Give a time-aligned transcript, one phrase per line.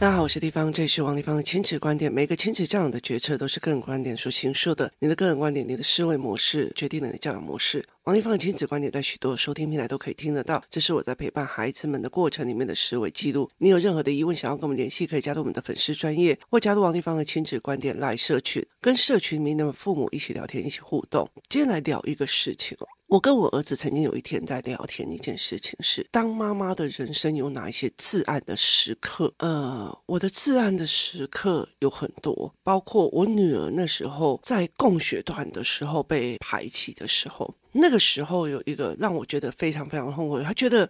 [0.00, 2.10] 大家好，我是地方，这里是王立方的亲子观点。
[2.10, 4.90] 每个亲子教养的决策都是个人观点所形塑的。
[4.98, 7.84] 你的个人观点，你的思维模式，决定了你的教养模式。
[8.04, 10.64] 王立方的亲子观点在许多收听平台都可以听得到。
[10.70, 13.50] 这是我在陪伴孩子们的过程里面的思维记录。
[13.58, 21.28] 你有任何的疑问想要跟我们联系，可以加入我们的粉丝专业，或加入王立方的亲子观点来社群，跟社群里面的父母一起聊天，一起互动。
[21.50, 22.74] 今天来聊一个事情。
[23.10, 29.34] 我跟我儿子曾经有一天在聊天，一件事情是，当妈妈的人生有哪一些至暗的时刻？
[29.38, 40.88] 呃，我的至暗的时刻有很多，包括我女儿那时候在供血团的时候被排挤的时候，那个时候有一个让我觉得非常非常后悔，她觉得。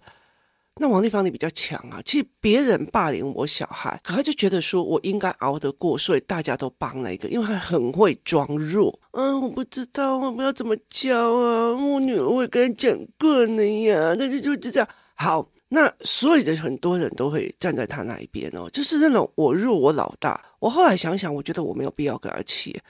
[0.82, 8.98] 那王地方你比较强啊，其实别人霸凌我小孩，可他就觉得说我应该熬得过，所以大家都帮那个，因为他很会装弱。
[9.10, 14.88] 嗯，我不知道我们要怎么教啊，我女儿会跟人讲过的呀，但是就是这样。
[15.16, 20.42] 好，那所以的很多人都会站在他那一边哦，就是那种我弱我老大。
[20.60, 22.80] 我后来想想，我觉得我没有必要跟他气。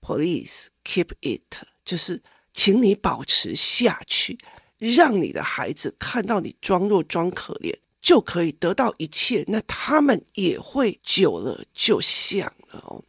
[0.00, 2.20] Please keep it，就是
[2.52, 4.36] 请你保持下去。
[4.78, 13.02] 让你的孩子看到你装弱装可怜，就可以得到一切，那他们也会久了就像了哦。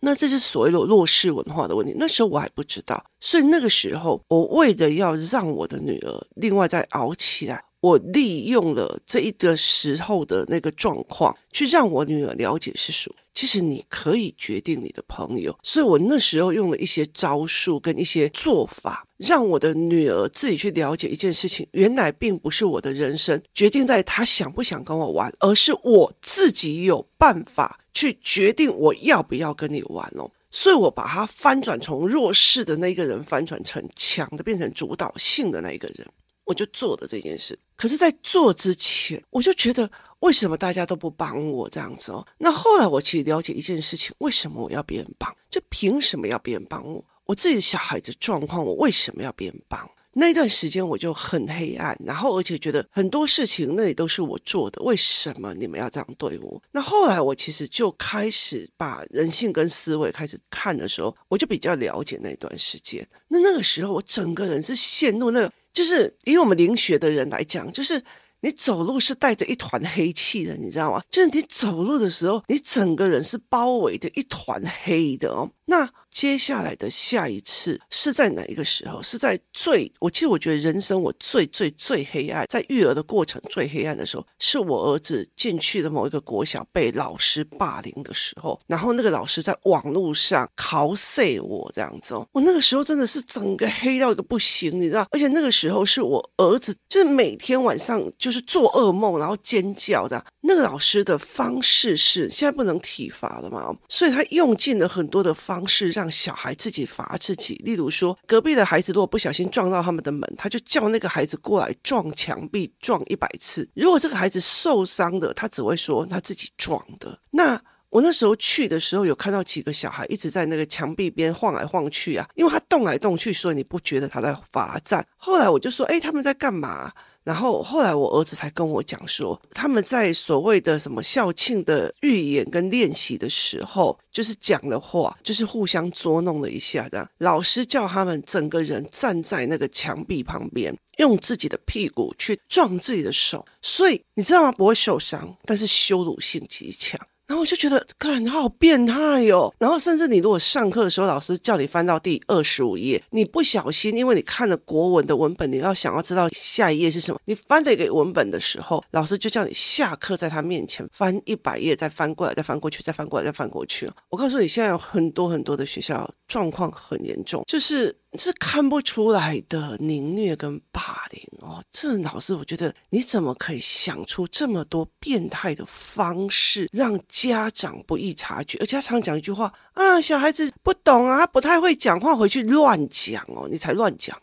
[0.00, 1.94] 那这是所谓的弱势文化的问题。
[1.96, 13.16] 那时候我还不知道，所以那个时候我为了要让我的女儿另外再熬起来，我利用了这一个时候的那个状况，去让我女儿了解是什么。
[13.36, 21.68] 其实你可以决定你的朋友，所以我那时候用了一些招数跟一些做法，让我的女儿自己去了解一件事情。
[21.72, 30.30] 原来并不是我的人生决定在她想不想跟我玩，而是我自己有办法去决定我要不要跟你玩哦。
[30.50, 36.08] 所以我把它翻转，从弱势的那一个人翻转成强的，变成主导性的那一个人。
[36.46, 42.24] 我就做了这件事，可是，在做之前，我就觉得为什么大家都不帮我这样子哦？
[42.38, 45.34] 那后来我其实了解一件事情，为什么我要别人帮？
[45.50, 47.04] 就凭什么要别人帮我？
[47.24, 49.90] 我自己的小孩子状况，我为什么要别人帮？
[50.12, 56.62] 那段时间我就很黑暗，然后而且觉得很多事情那里都是我做的，为什么你们要这样对我？
[56.70, 63.04] 那后来我其实就开始把人性跟思维开始看的时候，我就比较了解那段时间。
[63.26, 65.52] 那那个时候我整个人是陷入那个。
[65.76, 68.02] 就是以我们灵学的人来讲，就是
[68.40, 71.02] 你走路是带着一团黑气的，你知道吗？
[71.10, 75.50] 就是你走路的时候，你整个人是包围着一团黑的哦。
[75.66, 79.02] 那接下来的下一次是在哪一个时候？
[79.02, 79.92] 是在最……
[80.00, 95.06] 我其实我觉得人生我最最最黑暗，在育儿的过程最黑暗的时候，是我儿子进去的某一个国小被老师霸凌的时候，然后那个老师在网络上嘲笑我这样子哦，我那个时候真的是整个黑到一个不行，你知道？
[95.10, 100.24] 而且那个时候是我儿子，就是每天晚上就是做噩梦，然后尖叫这样。
[100.48, 106.06] 那个老师的方式是现在不能体罚了嘛，所以他用尽了很多的方方式让。
[106.16, 113.68] 小孩自己罚自己，例如说，隔壁的孩子如果不小心撞到他们的门，他就叫那个孩子过来撞墙壁，撞一百次。
[113.74, 117.18] 如果这个孩子受伤的，他只会说他自己撞的。
[117.30, 125.06] 那我那时候去的时候，有看到几个小孩一直在那个墙壁边晃来晃去啊，因为他动来动去，所以你不觉得他在罚站。
[125.16, 126.92] 后来我就说，哎，他们在干嘛？
[127.26, 144.52] 然后后来我儿子才跟我讲说，他们在所谓的什么校庆的预演跟练习的时候，就是讲的话，就是互相捉弄了一下，这样老师叫他们整个人站在那个墙壁旁边，用自己的屁股去撞自己的手，所以你知道吗？
[144.52, 146.96] 不会受伤，但是羞辱性极强。
[147.26, 149.52] 然后我就觉得，看你好变态哟！
[149.58, 163.90] 然后甚至你如果上课的时候，老师叫你翻到第二十五页，你不小心，因为你看了国文的文本，你要想要知道下一页是什么，你翻这个文本的时候，老师就叫你下课在他面前翻一百页，再翻过来，再翻过去，再翻过来，再翻过去。
[164.08, 167.96] 我告诉你，现在有很多很多的学校状况很严重，就是。
[168.16, 178.58] 是看不出来的凌虐跟霸凌哦，这老师我觉得你怎么可以想出这么多变态的方式，让家长不易察觉？
[178.58, 184.16] 而且他常讲一句话啊，小孩子不懂啊，他不太会讲话，回去乱讲哦，你才乱讲。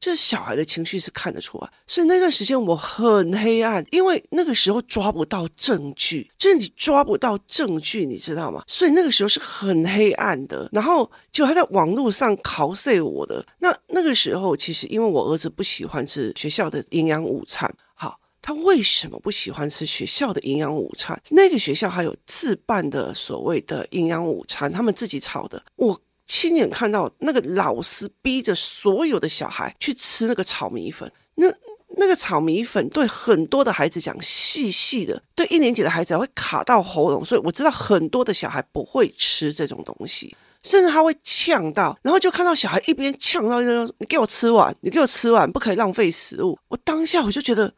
[0.00, 8.62] 就是小孩的情绪是看得出来，所以那段时间我很黑暗，因为那个时候抓不到证据，就是你抓不到证据，你知道吗？
[8.66, 10.68] 所以那个时候是很黑暗的。
[10.72, 21.20] 然后就他在网络上嘲笑我的，那那个时候其实因为我儿子不喜欢吃学校的营养午餐，好，他为什么不喜欢吃学校的营养午餐？
[21.30, 26.00] 那个学校还有自办的所谓的营养午餐，他们自己炒的，我。
[26.28, 31.46] 亲眼看到那个老师逼着所有的小孩去吃那个炒米粉，那
[31.96, 47.72] 那个炒米粉对很多的孩子讲细细的，对一年级的孩子还会卡到喉咙，所以我知道很多的小孩不会吃这种东西，甚至他会呛到，然后就看到小孩一边呛到一边说：“你给我吃完，你给我吃完，不可以浪费食物。”我当下我就觉得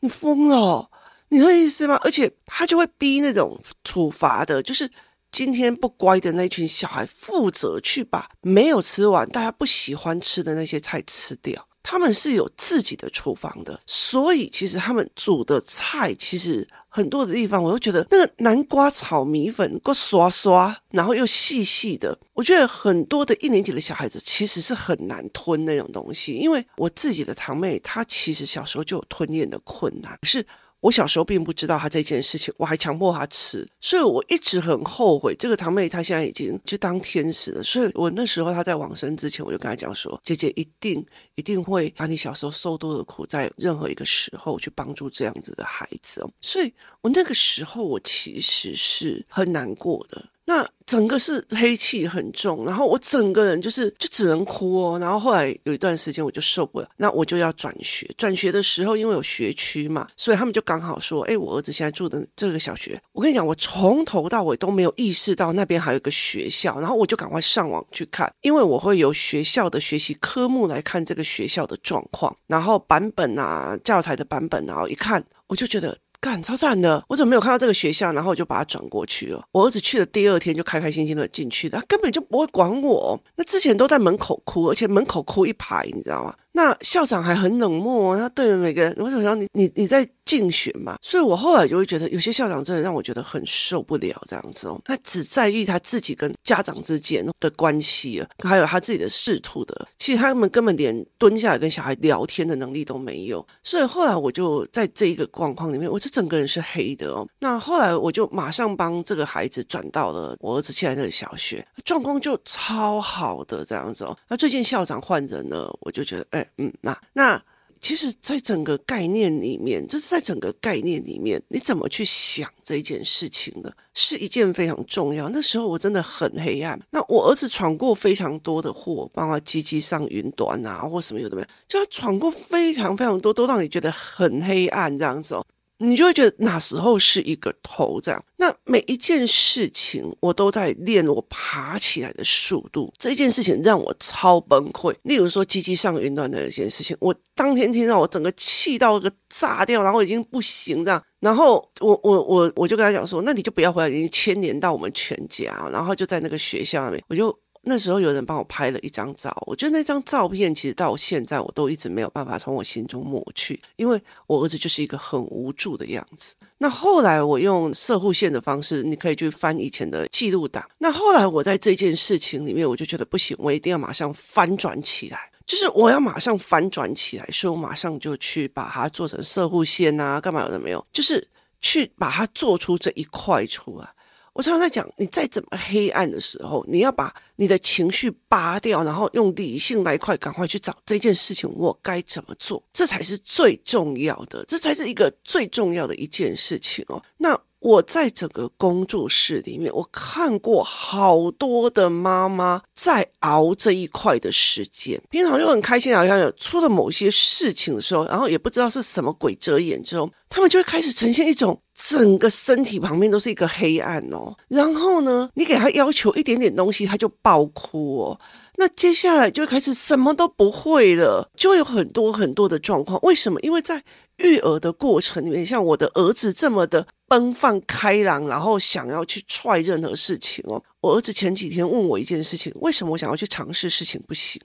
[0.00, 0.90] 你疯了，
[1.28, 2.00] 你的意思吗？
[2.02, 4.90] 而且他就会逼那种处罚的，就是。
[5.30, 11.66] 今天不乖的那群小孩负责去把没有吃完、大家不喜欢吃的那些菜吃掉。
[11.82, 22.16] 他们是有自己的厨房的，所以其实他们煮的菜其实很多的地方，我都觉得那个南瓜炒米粉够刷刷，然后又细细的。
[22.34, 30.44] 我觉得很多的一年级的小孩子其实是很难吞那种东西，因为我自己的堂妹她其实小时候就有吞咽的困难，是。
[30.80, 35.34] 我小时候并不知道他这件事情，我还强迫他吃，所以我一直很后悔。
[35.38, 41.04] 这个堂妹她现在已经就当天使了，所以我那时候她在往生之前，我就跟她讲说：“姐姐一定
[41.34, 46.72] 一定会把你小时候受多的苦，在任何一个时候去帮助这样子的孩子。”所以，
[47.02, 50.24] 我那个时候我其实是很难过的。
[50.50, 54.98] 那整个是黑气很重，然后我整个人就是就只能哭哦。
[54.98, 58.04] 然后后来有一段时间我就受不了，那我就要转学。
[58.18, 75.96] 转学的时候，因为有学区嘛，所以他们就刚好说：“哎，我儿子现在住的这个小学，我跟你讲，我从头到尾都没有意识到那边还有一个学校。”然后我就赶快上网去看，因为我会由学校的学习科目来看这个学校的状况，然后版本啊、教材的版本啊，一看我就觉得。
[76.20, 77.02] 干超赞的！
[77.08, 78.12] 我怎么没有看到这个学校？
[78.12, 79.42] 然后我就把它转过去了。
[79.52, 83.18] 我儿子去了第二天就开开心心的进去的，他根本就不会管我。
[83.36, 86.34] 那之前都在门口哭，而且门口哭一排，你知道吗？
[86.60, 94.78] 那校长还很冷漠，他对每个人，我想想你你你在竞选嘛，所以我后来就会觉得有些校长真的让我觉得很受不了这样子哦。
[94.84, 103.44] 他只在意他自己跟家长之间的关系啊，还有他自己的仕途的，其实他们根本连蹲下来跟小孩聊天的能力都没有。
[103.62, 107.26] 所以后来我就在这一个状况里面，我这整个人是黑的哦。
[107.38, 114.14] 那后来我就马上帮这个孩子转到了我儿子现在的小学，状况就超好的这样子哦。
[114.28, 116.46] 那最近校长换人了，我就觉得哎。
[116.58, 117.42] 嗯，那那
[117.80, 123.72] 其实，在整个概念里面，就是在整个概念里面，你怎么去想这件事情呢？
[123.94, 125.30] 是一件非常重要。
[125.30, 126.78] 那时候我真的很黑暗。
[126.90, 135.46] 那我儿子闯过非常多的祸，包括机机上云端啊，或什么有的没有，就他闯过非常非常多，都让你觉得很黑暗这样子哦。
[135.82, 142.92] 你就会觉得哪时候是一个头这样，那每一件事情我都在练我爬起来的速度。
[142.98, 144.94] 这件事情让我超崩溃。
[145.04, 151.02] 例如说，鸡鸡上云端的一件事情，我当天听到我整个气到一个炸掉，然后已经不行这样。
[151.20, 155.68] 然后我我我我就跟他讲说，那你就不要回来，已经牵连到我们全家。
[155.72, 157.36] 然后就在那个学校里面，我就。
[157.62, 166.34] 那时候有人帮我拍了一张照，我觉得那张照片其实到现在我都一直没有办法从我心中抹去，因为我儿子就是一个很无助的样子。
[166.56, 170.66] 那后来我用社护线的方式，你可以去翻以前的记录档。
[170.78, 181.28] 那后来我在这件事情里面，我就觉得不行，我一定要马上翻转起来，就是我要马上翻转起来，所以我马上就去把它做成社护线啊，干嘛有的没有，就是
[181.60, 183.86] 去把它做出这一块出来。
[184.32, 197.02] 我常常在讲，你再怎么黑暗的时候，你要把你的情绪拔掉，然后用理性来快，赶快去找这件事情，我该怎么做，这才是最重要的，这才是一个最重要的一件事情哦。
[197.16, 197.38] 那。
[197.60, 214.34] 我在整个工作室里面，我看过好多的妈妈在熬这一块的时间，平常就很开心，好像有出了某些事情的时候，然后也不知道是什么鬼遮眼之后，他们就会开始呈现一种整个身体旁边都是一个黑暗哦。
[214.48, 218.20] 然后呢，你给他要求一点点东西，他就爆哭哦。
[218.56, 222.98] 那接下来就开始什么都不会了，就会有很多很多的状况。
[223.02, 223.40] 为什么？
[223.40, 223.82] 因为在
[224.20, 230.62] 育儿的过程里面，像我的儿子这么的奔放开朗，然后想要去踹任何事情哦。
[230.80, 234.40] 我儿子前几天问我一件事情，为什么我想要去尝试事情不行？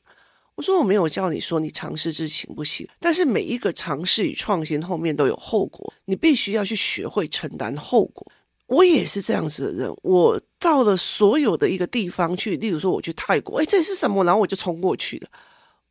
[0.56, 8.26] 我说我没有叫你说你尝试事情不行，但是每一个尝试与创新后面都有后果，你必须要去学会承担后果。
[8.68, 14.24] 我也是这样子的人，我到了所有的一个地方去，例如说我去泰国，哎，这是什么？
[14.24, 15.28] 然后我就冲过去了。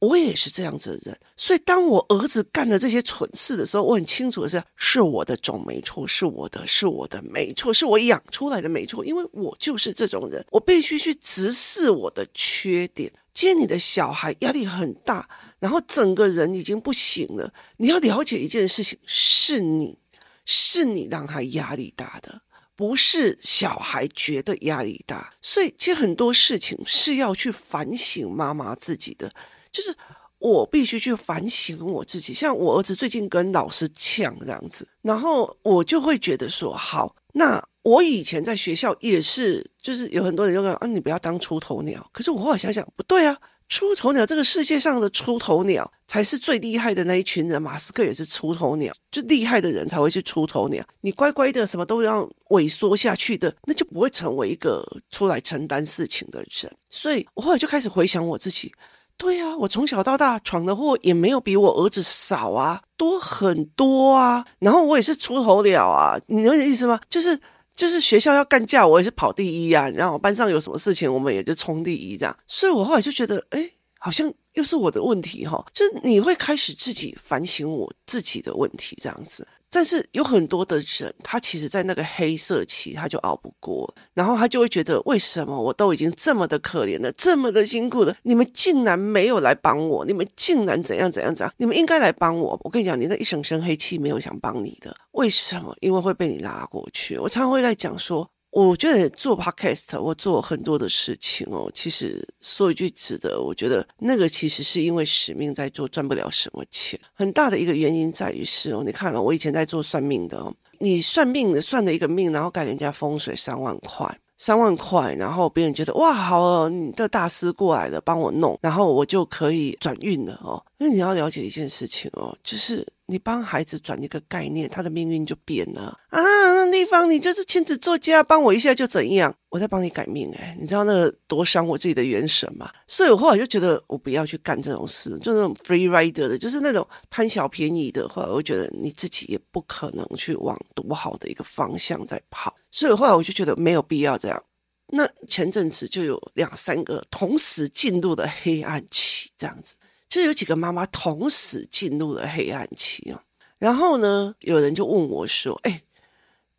[0.04, 13.12] 我也是这样子的人，所以当我儿子干的这些蠢事的时候，我很清楚的是，是我的种没错，是我的，是我的没错，是我养出来的没错，因为我就是这种人，我必须去直视我的缺点。
[13.32, 19.98] 接你的小孩压力很大，然后整个人已经不行了，你要了解一件事情，是你
[20.44, 22.42] 是你让他压力大的，
[22.76, 25.34] 不是小孩觉得压力大。
[25.42, 29.32] 所以其实很多事情是要去反省妈妈自己的。
[29.74, 29.94] 就是
[30.38, 32.32] 我必须去反省我自己。
[32.32, 42.08] 像我儿子最近跟老师呛这样子，然后我就会觉得说，好，那我以前在学校也是，就是有很多人就说啊，你不要当出头鸟。
[42.12, 43.36] 可是我后来想想，不对啊。
[43.66, 47.60] 出头鸟，这个世界上的出头鸟才是最厉害的那一群人。
[47.60, 50.84] 马斯克也是出头鸟，就厉害的人才会去出头鸟。
[51.00, 56.70] 你乖乖的，什么都要萎缩下去的，那就不会成为一个出来承担事情的人。
[56.90, 58.70] 所以我后来就开始回想我自己，
[59.16, 64.44] 对啊，我从小到大闯的祸也没有比我儿子少啊，多很多啊。
[64.58, 67.00] 然后我也是出头鸟啊，你有点意思吗？
[67.08, 67.40] 就是。
[67.76, 69.88] 就是学校要干架，我也是跑第一啊。
[69.88, 72.38] 然后班上有什么事情，我们也就冲第一这样。
[72.46, 73.68] 所以我后来就觉得，哎，
[73.98, 75.66] 好像又是我的问题哈。
[75.72, 79.44] 就是你会开始自己反省我自己的问题这样子。
[79.74, 90.04] 但是有很多的人，他其实，在那个黑色期，他就熬不过，然后他就会觉得，为什么我都已经这么的可怜了，这么的辛苦了，你们竟然没有来帮我？
[90.04, 91.52] 你们竟然怎样怎样怎样？
[91.56, 92.56] 你们应该来帮我！
[92.62, 95.76] 我跟你讲，你那一整身黑气，没有想帮你的，为什么？
[95.80, 97.18] 因为会被你拉过去。
[97.18, 98.30] 我常常会在讲说。
[98.54, 101.68] 我觉得做 podcast，我做很多的事情哦。
[101.74, 106.98] 其实说一句值得，我觉得那个其实是因为使命在做，赚不了什么钱。
[107.14, 114.06] 很大的一个原因在于是哦，你看了，我以前在做算命的哦，你算命的算了一个命，然后改人家风水三万块，
[114.36, 120.64] 三万块，然后别人觉得哇，好哦，你的大师过来了，帮我弄，然后我就可以转运了哦。
[120.78, 122.86] 那你要了解一件事情哦，就是。
[123.06, 126.20] 你帮孩子转一个概念，他的命运就变了啊！
[126.20, 129.34] 那地方你就是亲子作家，帮我一下就怎样？
[129.50, 132.70] 我在帮你改命哎，你知道那个多伤我自己的元神吗？
[132.86, 138.08] 所以我后来就觉得我不要去干这种事，就那种 free rider 的，就是那种贪小便宜的。
[138.08, 144.42] 后来我觉得你自己也不可能去往多好的一个方向在跑，所以后来我就觉得没有必要这样。
[144.88, 149.76] 那前阵子就有两三个同时进入的黑暗期，这样子。
[150.08, 153.20] 就有几个妈妈同时进入了黑暗期啊，
[153.58, 155.82] 然后呢，有人就问我说：“哎，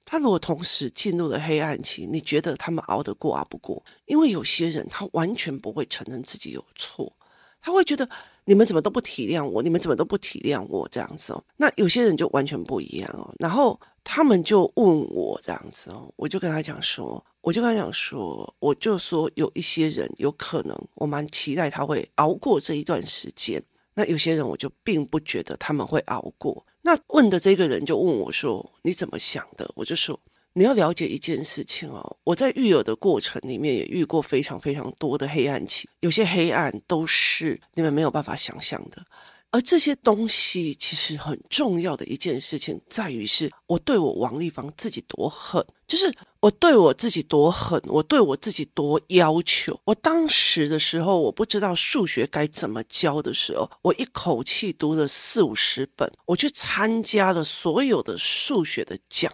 [0.04, 3.82] 他如果同时进入了黑暗期，你觉得他们熬得过熬不过？
[4.06, 7.14] 因为有些人他完全不会承认自己有错，
[7.62, 8.10] 他会觉得
[8.44, 11.42] 你们怎么都不体谅我，你们怎么都不体谅我这样子哦。
[11.56, 23.64] 那有些人就完全不一样哦，然后他们就问我这样子哦，我就跟他讲说。”我就跟他讲说，我就说有一些人有可能，我蛮期待他会熬过这一段时间。
[23.94, 26.66] 那有些人我就并不觉得他们会熬过。
[26.82, 30.20] 那问的这个人就问我说：“你怎么想的？”我就说
[30.54, 39.06] ：“你要了解一件事情哦，我在育儿的过程里面也遇过非常非常多的黑暗期，有些黑暗都是你们没有办法想象的。
[39.52, 46.12] 而这些东西其实很重要的一件事情在于是我对我王丽芳自己多狠，就是。”
[46.46, 49.80] 我对我自己多狠，我对我自己多要求。
[49.84, 59.34] 我当时的时候，我不知道数学该怎么教的时候，我一口气读了四五十本，我去参加了所有的数学的讲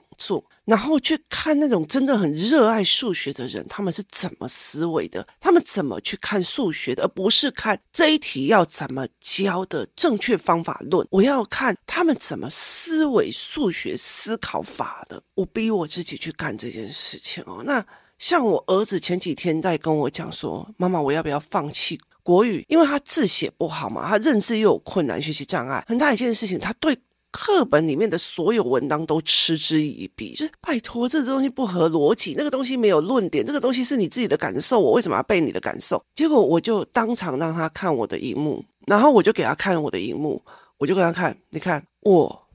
[0.66, 5.26] 然后去看那种真的很热爱数学的人，他们是怎么思维的？
[5.40, 7.04] 他们怎么去看数学的？
[7.04, 11.06] 而不是看这一题要怎么教的正确方法论。
[11.10, 15.22] 我要看他们怎么思维数学思考法的。
[15.34, 17.64] 我逼我自己去干这件事情哦。
[17.66, 17.84] 那
[18.20, 22.64] 像我儿子前几天在跟我讲说：“妈妈，我要不要放弃国语？
[22.70, 25.84] 因为他字写不好嘛，他认字又有困难，学习障碍。
[25.88, 26.98] 很大一件事情，他对。”
[27.32, 36.04] 课本里面的所有文章都嗤之以鼻，就是拜托，这个东西不合逻辑，那个东西没有论点，这个东西是你自己的感受，我为什么要背你的感受？
[36.14, 40.44] 结果我就当场让他看我的荧幕，然后我就给他看我的荧幕，
[40.78, 42.48] 我就跟他看，你看我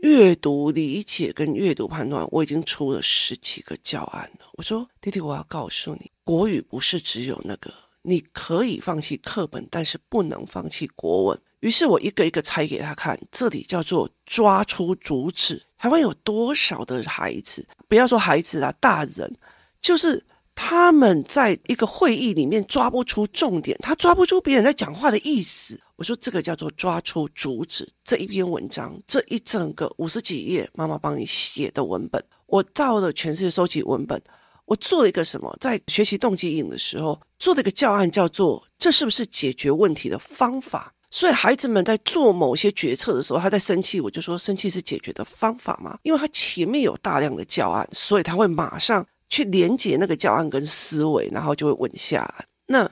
[0.00, 4.46] 阅读理解跟阅读判断，我已经出了十几个教案了。
[4.54, 11.40] 我说弟弟，我要告诉你，国语不是只有那个，你可以放弃课本，但是不能放弃国文。
[11.66, 15.60] 于是我一个一个拆给他看，这里叫做抓出主旨。
[15.76, 17.66] 台湾有多少的孩子？
[17.88, 19.36] 不要说孩子啦，大人
[19.80, 25.80] 就是他们在一个会议里面抓不出重点，他抓不出别人在讲话的意思。
[25.96, 27.88] 我说这个叫做抓出主旨。
[28.04, 34.22] 这一篇文章，这一整个五十几页，妈妈帮你写的文本，我到了全世界收集文本，
[34.66, 35.52] 我做了一个什么？
[35.60, 40.92] 在学习动机营的时候，做了一个教案，叫做这是不是解决问题的方法？
[41.16, 45.98] 所以孩子们在做某些决策的时候，他在生气，我就说生气是解决的方法吗？
[46.02, 52.44] 因为他前面有大量的教案，所以他会马上去连接那个教案跟思维，然后就会稳下来。
[52.66, 52.86] 那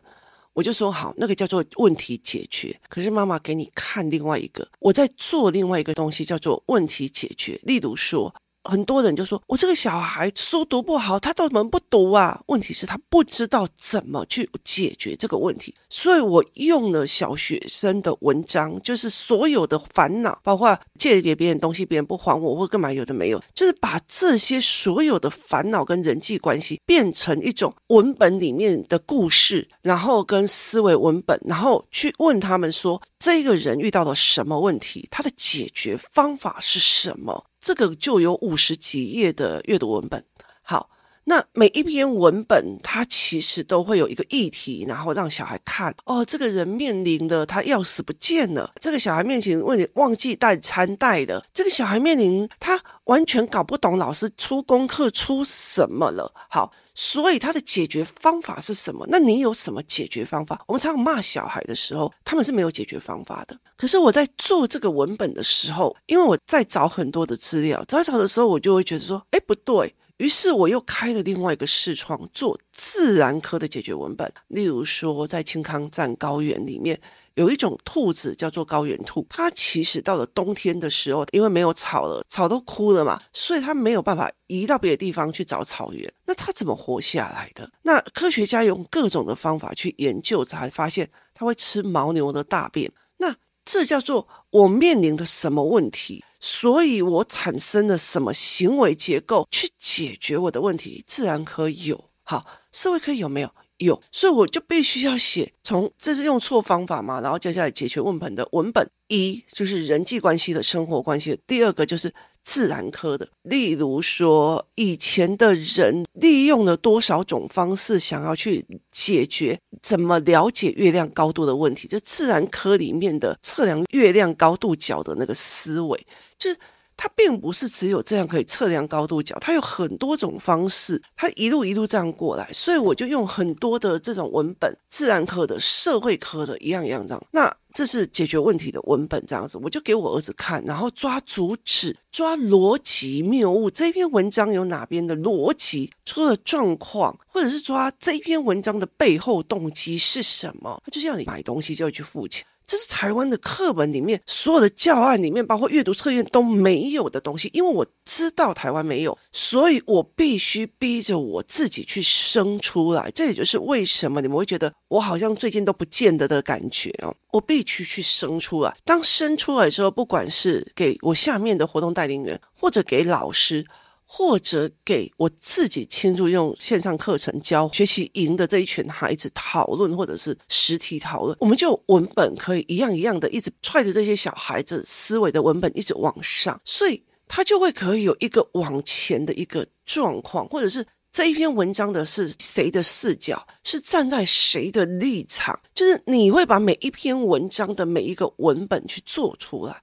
[0.54, 2.74] 我就说好，那个叫做问题解决。
[2.88, 7.60] 可是妈妈给你看另外一个，我在做另外一个东西叫做问题解决。
[7.64, 12.40] 例如说，很多人就说，我这个小孩书读不好，他怎么不读啊？
[12.46, 15.74] 问题是，他不知道怎么去解决这个问题。
[15.88, 37.44] 所以我用了小学生的文章，就是所有的烦恼，包括借给别人东西，别人不还我，或干嘛有的没有，就是把这些所有的烦恼跟人际关系变成一种文本里面的故事，然后跟思维文本，然后去问他们说，这个人遇到了什么问题，他的解决方法是什么？
[37.64, 40.22] 这个就有五十几页的阅读文本。
[40.62, 40.90] 好。
[41.26, 56.30] 那每一篇文本，它其实都会有一个议题，然后让小孩看哦，这个人面临的他钥匙不见了，这个小孩面前问题忘记带餐袋了，这个小孩面临他完全搞不懂老师出功课出什么了。
[56.50, 59.06] 好，所以他的解决方法是什么？
[59.10, 60.62] 那你有什么解决方法？
[60.68, 63.58] 我们常常骂小孩的时候，他们是没有解决方法的。
[63.76, 69.94] 可是我在做这个文本的时候，因为我在找很多的资料，找找的时候，我就会觉得说，哎，不对。
[70.18, 74.32] 于是我又开了另外一个视窗，做自然科的解决文本。
[74.46, 77.00] 例如说，在青康藏高原里面，
[77.34, 86.12] 有一种兔子叫做高原兔，它其实到了冬天的时候，因为没有草了，草都枯了嘛，所以它没有办法移到别的地方去找草原。
[86.26, 87.70] 那它怎么活下来的？
[87.82, 92.92] 那科学家用各种的方法去研究，才发现它会吃牦牛的大便。
[93.18, 96.22] 那这叫做我面临的什么问题？
[96.38, 101.02] 所以我产生了什么行为结构去解决我的问题？
[101.06, 103.50] 自然科有，好，社会科有没有？
[103.78, 105.52] 有，所以我就必须要写。
[105.62, 107.20] 从这是用错方法嘛？
[107.20, 112.12] 然后接下来解决问本的文本一就是人际关系的生活关系，第二个就是。
[112.46, 118.62] 自然科的，例如说，以前的人利用了多少种方式想要去
[118.92, 121.88] 解决怎么了解月亮高度的问题？
[121.88, 126.58] 就自然科里面的测量月亮高度角的那个思维，就是。
[126.96, 137.26] 它并不是只有这样可以测量高度角，它有很多种方式，它一路一路这样过来，所以我就用很多的这种文本，自然科的、社会科的，一样一样这样。
[137.32, 150.80] 那这是解决问题的文本这样子，我就给我儿子看，然后抓主旨、抓逻辑谬误，这篇文章有哪边的逻辑出了状况，或者是抓这篇文章的背后动机是什么？
[150.84, 152.46] 他就是要你买东西就要去付钱。
[152.66, 157.50] 这是台湾的课本里面所有的教案里面，包括阅读测验都没有的东西。
[157.52, 163.10] 因为我知道台湾没有，所以我必须逼着我自己去生出来。
[163.10, 167.14] 这也就是为什么你们会觉得我好像最近都不见得的感觉哦。
[167.32, 168.74] 我必须去生出来。
[168.84, 173.66] 当生出来的时候，不管是给我下面的活动带领员，或者给老师。
[174.06, 199.82] 或者给我自己亲自用线上课程教学习营的这一群孩子讨论，或者是实体讨论，我们就文本可以一样一样的一直踹着这些小孩子思维的文本一直往上，所以他就会可以有一个往前的一个状况，或者是这一篇文章的是谁的视角，是站在谁的立场，就是你会把每一篇文章的每一个文本去做出来。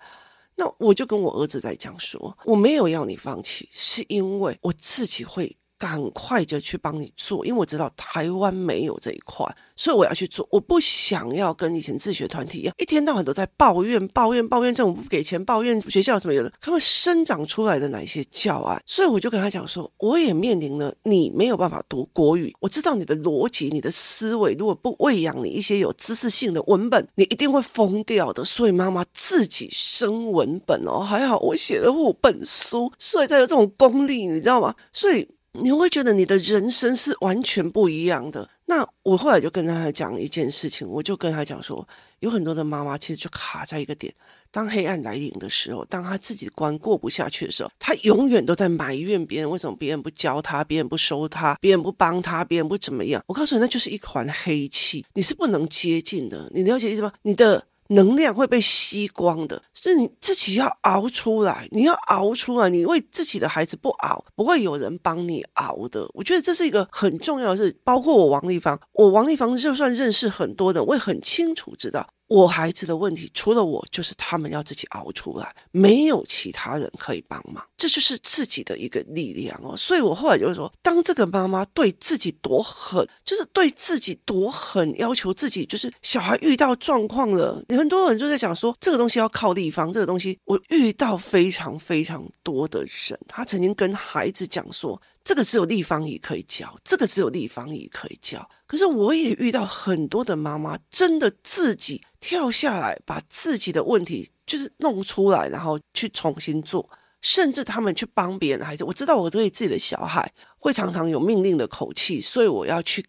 [0.61, 9.43] 那我就跟我儿子在讲说，我没有要你放弃，是因为我自己会赶快就去帮你做，因为我知道台湾没有这一块，
[9.75, 10.47] 所以我要去做。
[10.51, 18.79] 我不想要跟以前自学团体一样，一天到晚都在抱怨、抱怨、抱怨政府不给钱，抱怨学校什么有的，他们生长出来的哪些教案？
[18.85, 28.45] 所以我就跟他讲说，我也面临了你没有办法读国语，我知道你的逻辑、你的思维，如果不喂养你一些有知识性的文本，你一定会疯掉的。
[28.45, 34.75] 所以妈妈自己生文本哦，还好我写了五本书，所以才有这种功力，你知道吗？
[34.91, 35.27] 所以。
[35.53, 38.49] 你会觉得你的人生是完全不一样的。
[38.65, 41.85] 那我后来就跟他讲一件事情，我就跟他讲说，
[42.19, 44.13] 有很多的妈妈其实就卡在一个点，
[44.49, 53.21] 当黑暗来临的时候，当他自己关过不下去的时候，他永远都在埋怨别人为什么别人不教他，别人不收他，别人不帮他，别人不怎么样。
[53.27, 56.49] 我告诉你，那就是一团黑气，你是不能接近的。
[56.53, 57.11] 你了解意思吗？
[57.23, 57.65] 你的。
[57.91, 66.07] 能量会被吸光的，所以你自己要熬出来，你要熬出来，你为自己的孩子不熬，不会有人帮你熬的。
[66.13, 72.07] 我觉得这是一个很重要的事，包括我王丽芳，我王丽芳就算认识很多人，我也很清楚知道。
[72.31, 79.75] 我孩子的问题，除了我，就是他们要自己熬出来，没有其他人可以帮忙，这就是自己的一个力量哦。
[79.75, 95.01] 所以我后来就是说，当这个妈妈对自己多狠，就是对自己多狠，要求自己，就是小孩遇到状况了，你很多人就在讲说，这个东西要靠地方，这个东西我遇到非常非常多的人，他曾经跟孩子讲说。
[95.23, 98.49] 这个只有立方体可以教，这个只有立方体可以教。
[98.65, 106.89] 可是我也遇到很多的妈妈，真的自己跳下来，把自己的问题就是弄出来，然后去重新做。
[107.21, 108.83] 甚至他们去帮别人的孩子。
[108.83, 113.05] 我知道我对自己的小孩会常常有命令的口气，所以我要去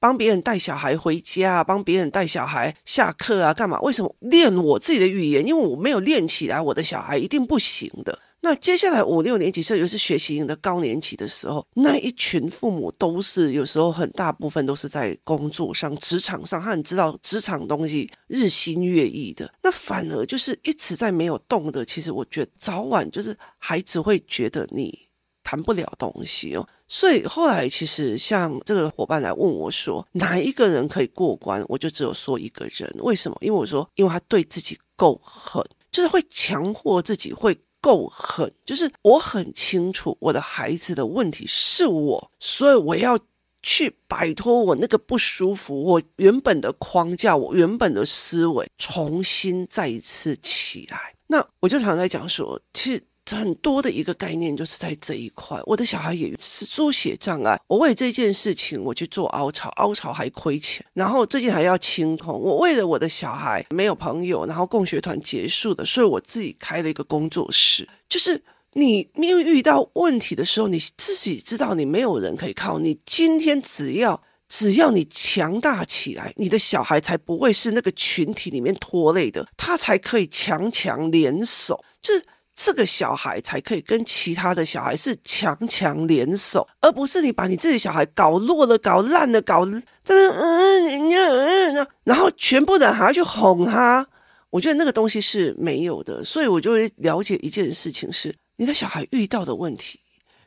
[0.00, 3.80] 帮别人带小孩回家，帮别人带小孩下课啊，干嘛？
[3.82, 5.46] 为什么练我自己的语言？
[5.46, 8.18] 因为我没有练起来，我的小孩一定不行的。
[8.42, 19.52] 那接下来五六年级，甚至又是学习营的高年级的时候，那一群父母都是有时候很大部分都是在工作上、职场上，他很知道职场东西日新月异的。
[19.62, 21.84] 那反而就是一直在没有动的。
[21.84, 24.96] 其实我觉得早晚就是孩子会觉得你
[25.42, 26.68] 谈不了东西哦。
[26.86, 31.64] 所以后来其实像这个伙伴来问我说，哪一个人可以过关？
[31.66, 32.88] 我就只有说一个人。
[33.00, 33.36] 为什么？
[33.40, 37.58] 因为我说，因为他对自己够狠，就是会强迫自己会。
[37.86, 43.16] 够狠，就是我很清楚我的孩子的问题是我，所以我要
[43.62, 51.14] 去摆脱我那个不舒服，我原本的框架，我原本的思维，重新再一次起来。
[51.28, 53.02] 那我就常在讲说，其实。
[53.30, 62.38] 很多的一个概念就是在这一块，我的小孩也是书写障碍，我为这件事情我去做凹槽，凹槽还亏钱，然后最近还要清空。
[62.38, 67.88] 我为了我的小孩没有朋友，然后共学团结束的，所以我自己开了一个工作室。
[68.08, 68.40] 就是
[68.74, 82.22] 你面遇到问题的时候，你自己知道你没有人可以靠，你今天只要只要你强大起来，你的小孩才不会是那个群体里面拖累的，他才可以强强联手，就是。
[82.56, 94.08] 这个小孩才可以跟其他的小孩是强强联手，而不是你把你自己小孩搞弱了、搞烂了、搞真的嗯嗯，然后全部人还要去哄他。
[94.48, 100.00] 我觉得那个东西是没有的，所以我就会了解一件事情是：你的小孩遇到的问题，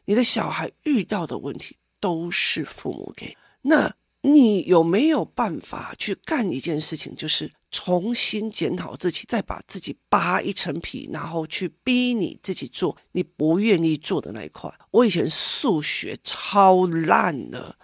[0.05, 3.37] 你的小孩遇到的问题都是父母给。
[3.61, 7.51] 那你有没有办法去干一件事情，就是？
[7.71, 14.73] 重新检讨自己，再把自己扒一层皮，然后去逼你自己做你不愿意做的那一块。
[14.91, 17.75] 我以前数学超烂的，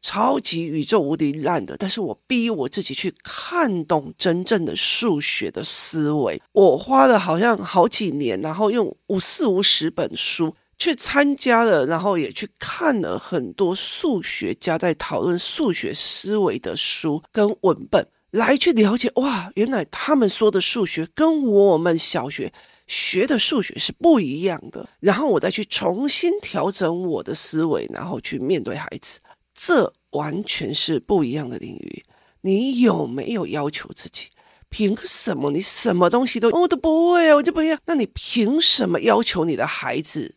[0.00, 6.40] 超级宇宙无敌烂的，但是我逼我自己去看懂真正的数学的思维。
[6.52, 18.06] 我花了好像好几年，然后用五四五十本书去参加了，然后也去看了很多数学家在讨论数学思维的书跟文本。
[18.32, 22.50] 来去了解哇，原来他们说的数学跟我们小学
[22.86, 24.88] 学的数学是不一样的。
[25.00, 29.20] 然后我再去重新调整我的思维，然后去面对孩子，
[29.52, 32.04] 这完全是不一样的领域。
[32.40, 34.28] 你有没有要求自己？
[34.70, 37.76] 凭什么你什么东西都我都不会啊，我就不要？
[37.84, 40.36] 那你凭什么要求你的孩子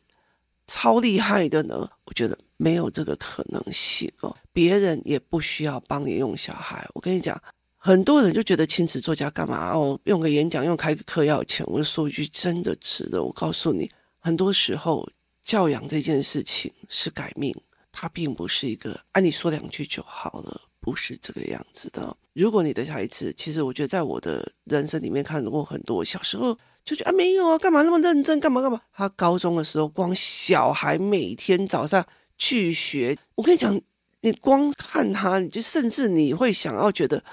[0.67, 1.89] 超厉害的呢？
[2.03, 4.35] 我觉得没有这个可能性哦。
[4.51, 6.85] 别人也不需要帮你用小孩。
[6.93, 7.41] 我跟你讲。
[7.85, 9.99] 很多人就觉得亲子作家干嘛哦？
[10.05, 11.63] 用个演讲，用开个课要钱。
[11.67, 13.23] 我就说一句真的值得。
[13.23, 15.07] 我告诉你，很多时候
[15.43, 17.55] 教养这件事情是改命，
[17.91, 22.17] 它并不是一个按你说两句就好了，不是这个样子的。
[22.33, 28.81] 如果你的孩子，其实我觉得在我的人生里面看过很多，小时候就觉得啊没有啊，干嘛那么认真，干嘛干嘛。
[28.95, 32.03] 他高中的时候，光小孩每天早上
[32.35, 33.79] 去学，我跟你讲，
[34.21, 37.23] 你光看他，你就甚至你会想要觉得。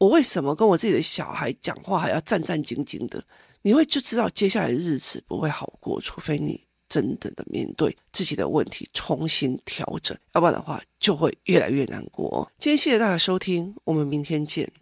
[0.00, 3.22] 我为什么跟我自己的小孩讲话还要战战兢兢的？
[3.60, 6.58] 你会就知道接下来的日子不会好过，除非你
[6.88, 12.50] 真正的面对自己的问题，重新调整，要不然的话就会越来越难过。
[12.58, 14.72] 今天谢谢大家收听，我们明天见。